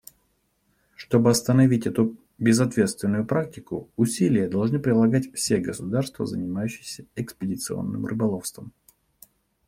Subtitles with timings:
[0.95, 8.73] Чтобы остановить эту безответственную практику, усилия должны прилагать все государства, занимающиеся экспедиционным рыболовством.